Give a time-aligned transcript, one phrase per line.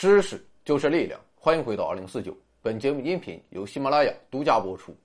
[0.00, 2.34] 知识就是力量，欢迎回到二零四九。
[2.62, 4.96] 本节目音频由喜马拉雅独家播出。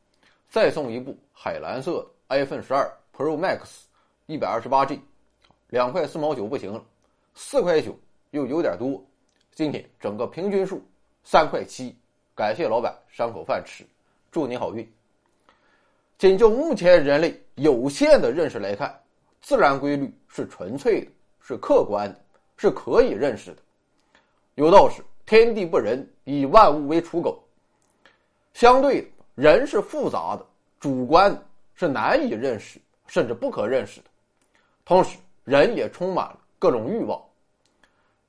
[0.50, 3.82] 再送一部海蓝色 iPhone 十二 Pro Max，
[4.26, 5.02] 一百二十八 G，
[5.68, 6.82] 两块四毛九不行了，
[7.34, 7.94] 四块九
[8.32, 9.06] 又有点多。
[9.54, 10.82] 今天整个平均数
[11.26, 11.94] 三块七，
[12.34, 13.86] 感谢老板赏口饭吃，
[14.32, 14.90] 祝你好运。
[16.18, 18.98] 仅就目前人类有限的认识来看，
[19.42, 22.22] 自然规律是纯粹的，是客观的，
[22.56, 23.58] 是可以认识的。
[24.56, 27.44] 有道是“天地不仁，以万物为刍狗”。
[28.54, 30.46] 相对的，人是复杂的、
[30.80, 34.06] 主观的，是难以认识甚至不可认识的。
[34.86, 37.22] 同时，人也充满了各种欲望。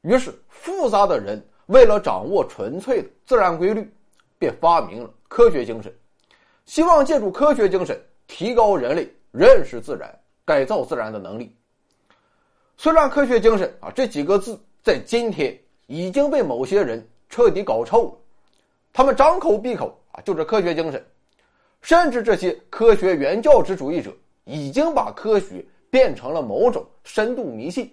[0.02, 3.88] 于是，复杂的人为了掌握纯粹的自然规律，
[4.36, 5.94] 便发明了科学精神，
[6.64, 10.12] 希望借助科学精神提高人类认识自然、
[10.44, 11.54] 改造自然的能力。
[12.76, 18.12] 虽然“科学精神”啊这几个字在今天已经被某些人彻底搞臭了，
[18.92, 21.04] 他们张口闭口啊就是科学精神，
[21.82, 24.12] 甚至这些科学原教旨主义者
[24.44, 27.92] 已经把科学变成了某种深度迷信。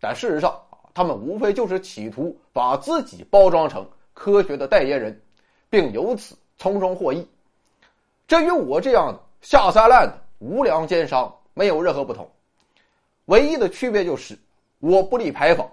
[0.00, 5.20] 但事实上啊，他们无非就是企图把自己包装成科学的代言人，
[5.70, 7.26] 并由此从中获益。
[8.26, 12.30] 这与我这样的下三滥的无良奸商没有任何不同。
[13.26, 14.38] 唯一的区别就是，
[14.80, 15.70] 我不立牌坊，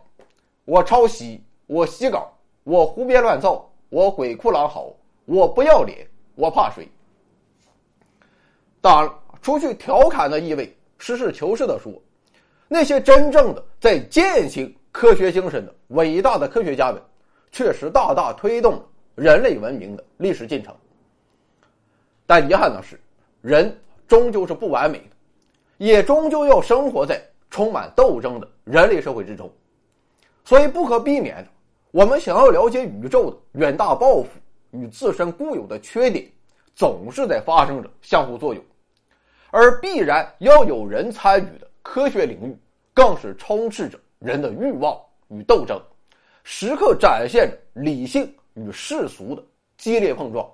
[0.65, 2.31] 我抄袭，我洗稿，
[2.63, 4.95] 我胡编乱造，我鬼哭狼嚎，
[5.25, 6.87] 我不要脸，我怕谁？
[8.79, 11.91] 当然了，除去调侃的意味，实事求是的说，
[12.67, 17.01] 那些真正的在践行科学精神的伟大的科学家们，
[17.51, 18.85] 确实大大推动了
[19.15, 20.75] 人类文明的历史进程。
[22.25, 22.99] 但遗憾的是，
[23.41, 23.75] 人
[24.07, 25.15] 终究是不完美的，
[25.77, 27.21] 也终究要生活在。
[27.49, 29.51] 充满斗争的人类社会之中，
[30.43, 31.47] 所以不可避免的，
[31.91, 34.27] 我们想要了解宇宙的远大抱负
[34.71, 36.25] 与自身固有的缺点，
[36.75, 38.63] 总是在发生着相互作用，
[39.51, 42.57] 而必然要有人参与的科学领域，
[42.93, 45.79] 更是充斥着人的欲望与斗争，
[46.43, 49.43] 时刻展现着理性与世俗的
[49.77, 50.49] 激烈碰撞。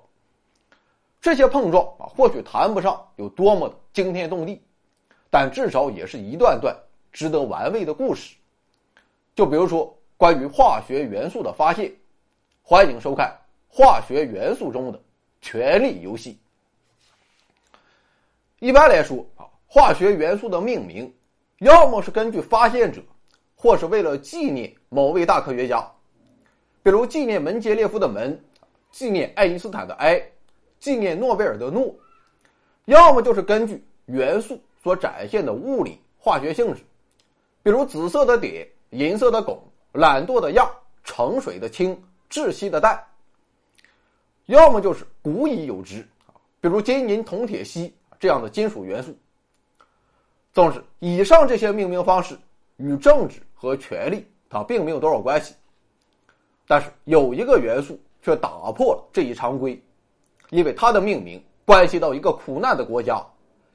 [1.20, 4.62] 这些碰撞啊，或许谈不上有多么的惊天动地，
[5.30, 6.76] 但至少也是一段段。
[7.10, 8.36] 值得玩味的故事，
[9.38, 11.92] 就比如说关于化学元素的发现。
[12.60, 13.32] 欢迎收看
[13.72, 15.00] 《化学元素中的
[15.40, 16.36] 权力游戏》。
[18.58, 21.14] 一般来说啊，化学元素的命名，
[21.60, 23.00] 要么是根据发现者，
[23.54, 25.88] 或是为了纪念某位大科学家，
[26.82, 28.42] 比如纪念门捷列夫的门，
[28.90, 30.20] 纪念爱因斯坦的爱，
[30.80, 31.94] 纪念诺贝尔的诺；
[32.86, 36.82] 要么就是根据元素所展现的物理化学性质。
[37.62, 39.58] 比如紫色的碘、银色的汞、
[39.92, 40.70] 懒惰的漾、
[41.04, 42.00] 盛水的氢、
[42.30, 42.98] 窒息的氮，
[44.46, 49.16] 要么就是古已有之啊，比如金银铜铁锡这样的金属元素。
[50.52, 52.38] 总之，以上这些命名方式
[52.76, 55.54] 与政治和权力它并没有多少关系，
[56.66, 59.80] 但是有一个元素却打破了这一常规，
[60.50, 63.22] 因为它的命名关系到一个苦难的国家，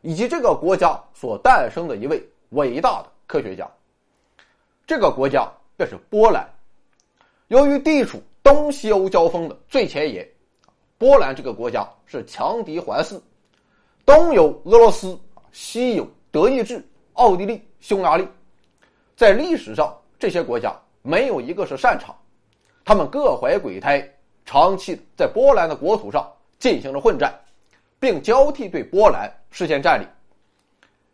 [0.01, 3.09] 以及这个国家所诞生的一位伟大的。
[3.25, 3.67] 科学家，
[4.85, 6.47] 这个国家便是波兰。
[7.47, 10.27] 由于地处东西欧交锋的最前沿，
[10.97, 13.19] 波兰这个国家是强敌环伺，
[14.05, 15.19] 东有俄罗斯，
[15.51, 18.27] 西有德意志、奥地利、匈牙利。
[19.15, 22.15] 在历史上，这些国家没有一个是擅长，
[22.83, 24.07] 他们各怀鬼胎，
[24.45, 26.29] 长期在波兰的国土上
[26.59, 27.33] 进行了混战，
[27.99, 30.07] 并交替对波兰实现占领。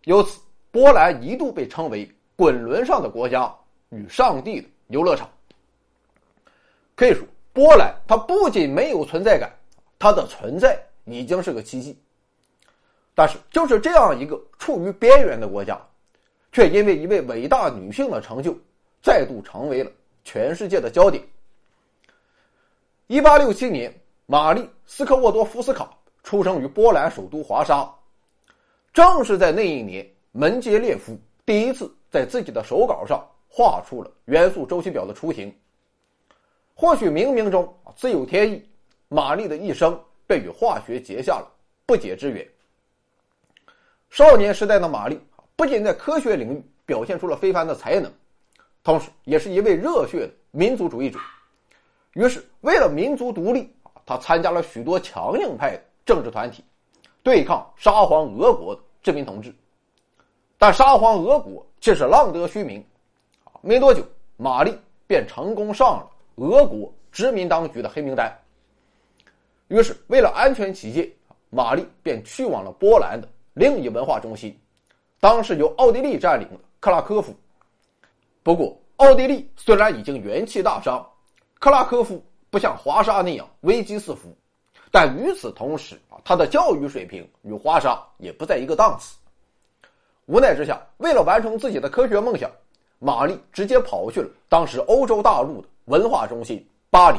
[0.06, 0.40] 由此。
[0.72, 2.08] 波兰一度被称为
[2.38, 3.52] “滚轮上的国家”
[3.90, 5.30] 与“上帝的游乐场”。
[6.96, 9.52] 可以说，波兰它不仅没有存在感，
[9.98, 11.98] 它的存在已经是个奇迹。
[13.16, 15.80] 但是，就是这样一个处于边缘的国家，
[16.52, 18.56] 却因为一位伟大女性的成就，
[19.02, 19.92] 再度成为了
[20.24, 21.24] 全世界的焦点。
[23.08, 23.94] 一八六七年，
[24.26, 25.90] 玛丽·斯科沃多夫斯卡
[26.24, 27.90] 出生于波兰首都华沙，
[28.94, 30.08] 正是在那一年。
[30.32, 35.54] 门捷列夫第一次在自己的手稿上画出了元素周期表的雏形。
[36.76, 38.64] 或许冥冥中自有天意，
[39.10, 41.52] 玛丽的一生便与化学结下了
[41.86, 42.48] 不解之缘。
[44.10, 45.20] 少年时代的玛丽
[45.56, 48.12] 不仅在科学领域表现出了非凡的才能，
[48.84, 51.20] 同时也是一位热血的民族主义者。
[52.14, 53.72] 于是，为了民族独立
[54.06, 56.64] 他参加了许多强硬派的政治团体，
[57.22, 59.54] 对抗沙皇俄国的殖民统治。
[60.58, 62.84] 但沙皇俄国却是浪得虚名，
[63.62, 64.04] 没多久，
[64.38, 68.34] 玛丽便成功上了俄国殖民当局的黑名单。
[69.68, 71.10] 于是，为了安全起见，
[71.50, 74.58] 玛丽便去往了波兰的另一文化中心，
[75.20, 77.36] 当时由奥地利占领的克拉科夫。
[78.42, 81.06] 不过，奥地利虽然已经元气大伤，
[81.60, 84.36] 克拉科夫不像华沙那样危机四伏，
[84.90, 89.18] 但与此同时啊，他的教育水平与华沙也不在一个档次。
[90.26, 92.50] 无奈之下，为了完成自己的科学梦想，
[93.00, 97.18] 玛丽直接跑去了当时欧洲大陆的文化中心巴黎，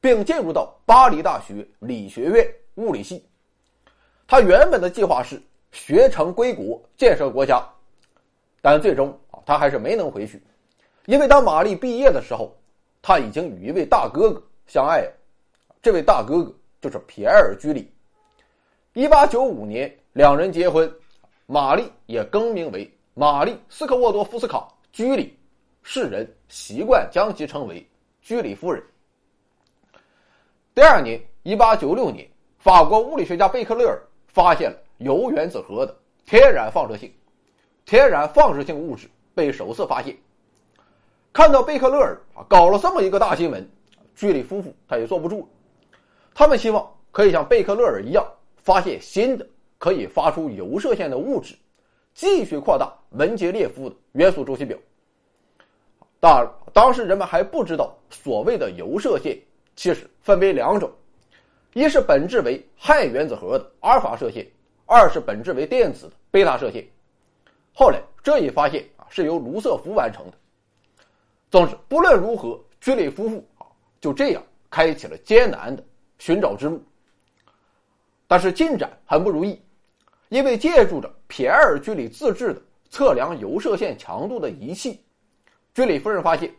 [0.00, 3.24] 并进入到巴黎大学理学院物理系。
[4.26, 5.42] 他原本的计划是
[5.72, 7.62] 学成归国，建设国家，
[8.62, 10.42] 但最终啊，他还是没能回去。
[11.06, 12.56] 因为当玛丽毕业的时候，
[13.02, 15.12] 他已经与一位大哥哥相爱了。
[15.82, 17.92] 这位大哥哥就是皮埃尔·居里。
[18.94, 20.90] 一八九五年，两人结婚，
[21.46, 24.58] 玛丽也更名为玛丽·斯科沃多夫斯卡·
[24.94, 25.36] 居里，
[25.82, 27.84] 世人习惯将其称为
[28.22, 28.80] 居里夫人。
[30.72, 32.24] 第二年，一八九六年，
[32.58, 35.92] 法国物理学家贝克勒尔发现了铀原子核的
[36.24, 37.12] 天然放射性，
[37.84, 40.16] 天然放射性物质被首次发现。
[41.32, 43.68] 看到贝克勒尔啊搞了这么一个大新闻，
[44.14, 45.48] 居里夫妇他也坐不住了。
[46.34, 48.24] 他们希望可以像贝克勒尔一样
[48.62, 49.44] 发现新的
[49.76, 51.56] 可以发出铀射线的物质，
[52.14, 54.78] 继续扩大门捷列夫的元素周期表。
[56.20, 59.38] 当然，当时人们还不知道所谓的铀射线
[59.76, 60.90] 其实分为两种，
[61.74, 64.46] 一是本质为氦原子核的阿尔法射线，
[64.86, 66.86] 二是本质为电子的贝塔射线。
[67.74, 70.36] 后来这一发现啊是由卢瑟福完成的。
[71.50, 73.66] 总之，不论如何，居里夫妇啊
[74.00, 75.84] 就这样开启了艰难的
[76.18, 76.82] 寻找之路。
[78.26, 79.60] 但是进展很不如意，
[80.28, 85.00] 因为借助着皮埃尔·居里自制的测量铀射线强度的仪器，
[85.74, 86.52] 居里夫人发现，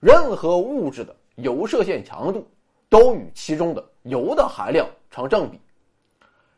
[0.00, 2.46] 任何物质的铀射线强度
[2.88, 5.60] 都与其中的铀的含量成正比。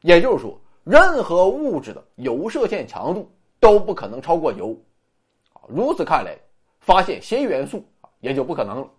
[0.01, 3.31] 也就是说，任何物质的铀射线强度
[3.61, 4.81] 都不可能超过铀。
[5.53, 6.37] 啊，如此看来。
[6.81, 7.83] 发现新元素
[8.21, 8.91] 也就不可能了。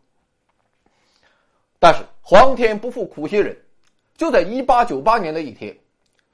[1.78, 3.56] 但是皇天不负苦心人，
[4.18, 5.78] 就在一八九八年的一天，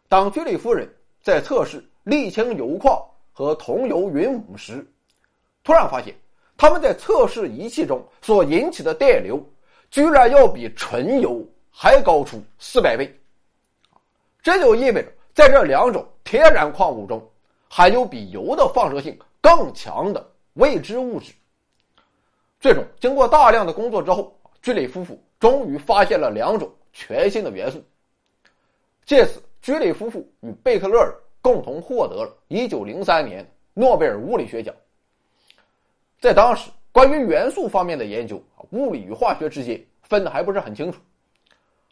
[0.07, 0.89] 当居里夫人
[1.21, 2.99] 在测试沥青油矿
[3.31, 4.85] 和铜油云母时，
[5.63, 6.15] 突然发现
[6.57, 9.43] 他们在测试仪器中所引起的电流，
[9.89, 13.19] 居然要比纯油还高出四百倍。
[14.41, 17.29] 这就意味着在这两种天然矿物中，
[17.69, 21.31] 还有比油的放射性更强的未知物质。
[22.59, 27.83] 最终，经过大量的工作之后，居里夫妇终于发现了两种全新的元素。
[29.05, 34.73] 借此，居里夫妇与贝克勒尔共同获得了1903年诺贝尔物理学奖。
[36.19, 38.41] 在当时，关于元素方面的研究，
[38.71, 40.99] 物理与化学之间分的还不是很清楚，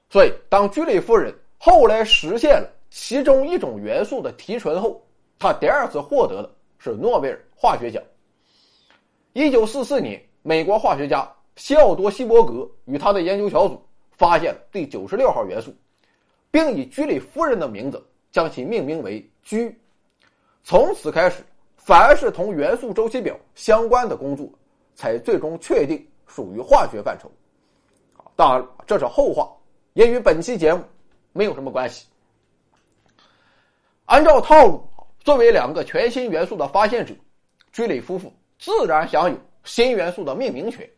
[0.09, 5.01] 所以当居里夫人后来实现了其中一种元素的提纯后，
[5.37, 8.01] 她第二次获得的是诺贝尔化学奖。
[9.33, 10.21] 1944年。
[10.41, 13.79] 美国化学家西奥多·希伯格与他的研究小组
[14.11, 15.75] 发现了第九十六号元素，
[16.51, 19.75] 并以居里夫人的名字将其命名为“居”。
[20.63, 21.43] 从此开始，
[21.77, 24.49] 凡是同元素周期表相关的工作，
[24.95, 27.31] 才最终确定属于化学范畴。
[28.35, 29.51] 当然，这是后话，
[29.93, 30.83] 也与本期节目
[31.33, 32.07] 没有什么关系。
[34.05, 34.83] 按照套路，
[35.19, 37.13] 作为两个全新元素的发现者，
[37.71, 39.37] 居里夫妇自然享有。
[39.65, 40.89] 新元素的命名权，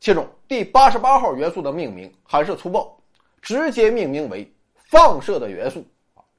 [0.00, 2.98] 其中第八十八号元素的命名还是粗暴，
[3.42, 5.84] 直接命名为放射的元素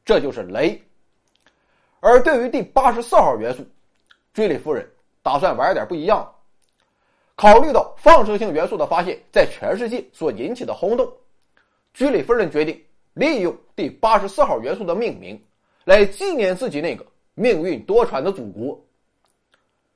[0.04, 0.80] 这就是镭。
[2.00, 3.64] 而对于第八十四号元素，
[4.34, 4.90] 居里夫人
[5.22, 6.28] 打算玩点不一样。
[7.36, 11.12] 考虑到放射性元素的发现在全世界所引起的轰动，
[11.94, 12.80] 居里夫人决定
[13.14, 15.42] 利用第八十四号元素的命名，
[15.84, 18.80] 来纪念自己那个命运多舛的祖国。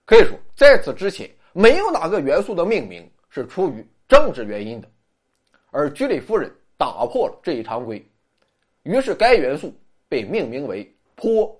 [0.05, 4.87] 可以说，在此之前，没有哪个元素的命名是出于政治原因的，
[5.69, 8.05] 而居里夫人打破了这一常规，
[8.83, 9.73] 于是该元素
[10.07, 11.51] 被命名为钋。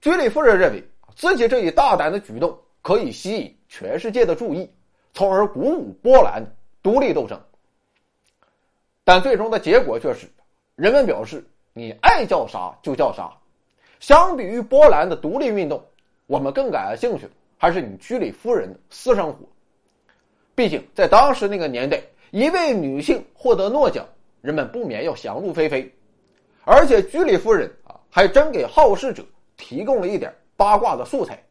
[0.00, 0.82] 居里夫人认为
[1.14, 4.68] 自己这一大胆的举动可以吸引全世界的注意，
[5.12, 6.44] 从而鼓舞波兰
[6.82, 7.40] 独立斗争。
[9.04, 10.26] 但最终的结果却是，
[10.76, 13.30] 人们表示你爱叫啥就叫啥。
[14.00, 15.82] 相比于波兰的独立运动。
[16.26, 19.40] 我们更感兴趣的还是你居里夫人的私生活。
[20.54, 24.06] 毕竟在当时那个年代，一位女性获得诺奖，
[24.40, 25.92] 人们不免要想入非非。
[26.64, 29.24] 而且居里夫人啊，还真给好事者
[29.56, 31.42] 提供了一点八卦的素材。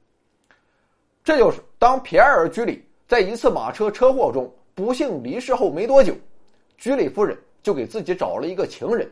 [1.23, 6.13] 这就是当皮埃尔·居里在一次马车车祸中不幸离世后没多久，
[6.77, 9.09] 居里夫人就给自己找了一个情人。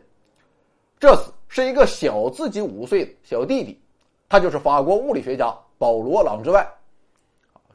[1.00, 3.80] 这次是一个小自己五岁的小弟弟，
[4.27, 6.68] 他就是法国物理学家保罗·朗之万。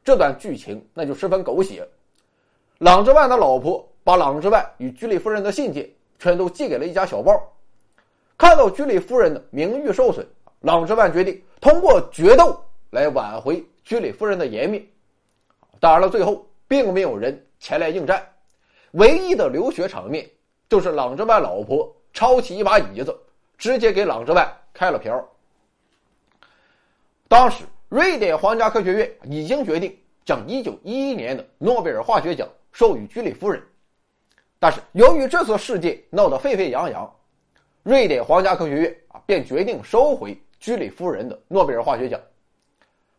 [0.04, 1.88] 这段剧情那就十分狗血。
[2.78, 7.50] 朗之万的老婆把朗之万与居里夫人的信件全都寄给了一家小报。
[8.36, 10.26] 看到居里夫人的名誉受损，
[10.60, 12.58] 朗之万决定通过决斗
[12.90, 14.84] 来挽回居里夫人的颜面。
[15.80, 18.22] 当然了，最后并没有人前来应战，
[18.92, 20.28] 唯一的流血场面
[20.68, 21.90] 就是朗之万老婆。
[22.12, 23.14] 抄起一把椅子，
[23.58, 25.22] 直接给朗之万开了瓢。
[27.28, 33.62] 当时，瑞典皇家科学院已经决定将1911年的诺贝尔化学奖授予居里夫人，
[34.58, 37.10] 但是由于这次事件闹得沸沸扬扬，
[37.82, 42.20] 瑞典皇家科学院啊便决定收回居里夫人的诺贝尔化学奖。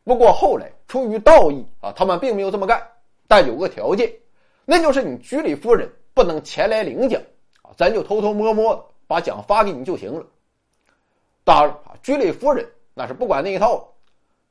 [0.03, 2.79] 不过后来出于道义啊，他们并没有这么干，
[3.27, 4.13] 但有个条件，
[4.63, 7.19] 那就是你居里夫人不能前来领奖
[7.63, 7.73] 啊。
[7.75, 10.23] 咱就偷偷摸摸的把奖发给你就行了。
[11.43, 13.91] 当然啊，居里夫人那是不管那一套。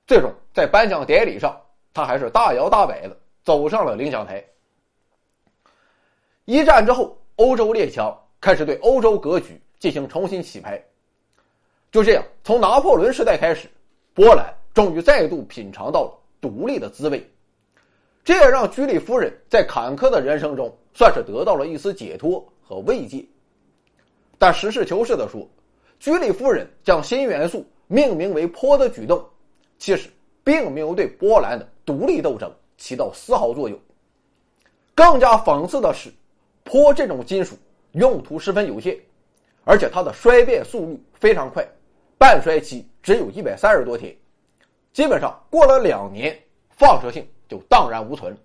[0.05, 1.57] 最终在颁奖典礼上，
[1.95, 4.45] 他还是大摇大摆的走上了领奖台。
[6.47, 10.83] 一战之后，欧洲列强开始对欧洲格局进行重新洗牌。
[11.93, 13.69] 就这样，从拿破仑时代开始，
[14.15, 17.25] 波兰终于再度品尝到了独立的滋味。
[18.25, 22.45] 这也让居里夫人在坎坷的人生中算是得到了一丝解脱。
[22.69, 23.25] 和慰藉，
[24.39, 25.49] 但实事求是的说，
[26.01, 29.25] 居里夫人将新元素命名为钋的举动，
[29.79, 30.11] 其实
[30.43, 33.79] 并没有对波兰的独立斗争起到丝毫作用。
[34.97, 36.11] 更加讽刺的是，
[36.67, 37.57] 钋这种金属
[37.93, 38.99] 用途十分有限，
[39.65, 41.67] 而且它的衰变速率非常快，
[42.19, 44.15] 半衰期只有一百三十多天，
[44.93, 46.39] 基本上过了两年，
[46.71, 48.37] 放射性就荡然无存。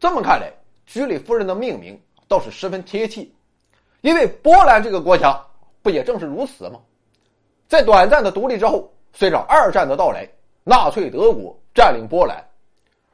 [0.00, 0.50] 这么看来，
[0.86, 2.00] 居里夫人的命名。
[2.26, 3.28] 倒是十分贴切，
[4.00, 5.38] 因为波兰这个国家
[5.82, 6.80] 不也正是如此吗？
[7.68, 10.26] 在短暂的独立之后，随着二战的到来，
[10.64, 12.42] 纳粹德国占领波兰，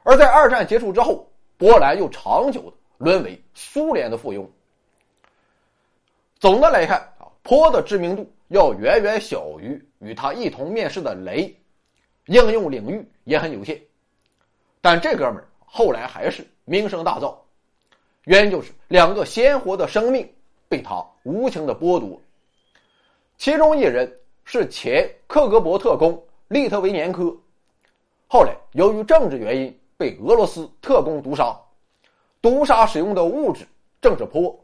[0.03, 4.47] 而在二战结束之后，波兰又长久的沦为苏联的附庸。
[6.39, 11.55] 总的来看啊，坡的知名度要远远小于与他一同面试的雷，
[12.27, 13.81] 应用领域也很有限，
[14.81, 17.35] 但这哥们儿后来还是名声大噪。
[18.25, 20.31] 原因就是两个鲜活的生命
[20.69, 22.21] 被他无情的剥夺。
[23.37, 27.35] 其中一人是前克格勃特工利特维年科，
[28.27, 31.59] 后来由于政治原因被俄罗斯特工毒杀，
[32.41, 33.65] 毒杀使用的物质
[34.01, 34.57] 正是钋。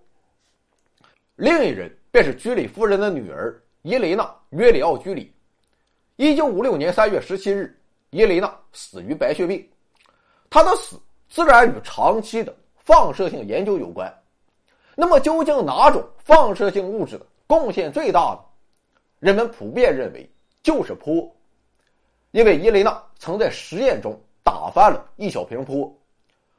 [1.36, 5.34] 另一人便是居里夫人的女儿伊雷娜·约里奥·居里。
[6.16, 7.80] 一九五六年三月十七日，
[8.10, 9.68] 伊雷娜死于白血病。
[10.50, 12.56] 她的死自然与长期的。
[12.88, 14.10] 放射性研究有关，
[14.96, 18.40] 那么究竟哪种放射性物质的贡献最大呢？
[19.20, 20.32] 人们普遍认为
[20.64, 21.30] 就是钋，
[22.32, 25.92] 因为伊雷娜曾在实验中打翻了一小瓶钋，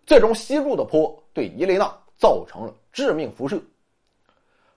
[0.09, 3.62] 最终吸入的钋对伊雷娜造成了致命辐射。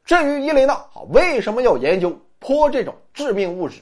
[0.06, 3.82] 至于伊雷娜啊为什么要研究钋这种致命物质，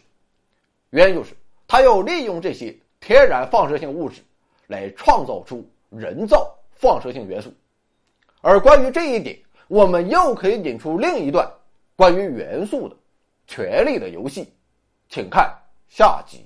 [0.91, 1.35] 原因就是
[1.67, 4.21] 他要利用这些天然放射性物质
[4.67, 6.55] 来创造出人造。
[6.81, 7.51] 放射性元素，
[8.39, 9.37] 而关于这一点，
[9.67, 11.45] 我们又可以引出另一段
[11.97, 12.95] 关于元素的
[13.47, 14.47] 权力的游戏，
[15.09, 15.53] 请看
[15.89, 16.45] 下集。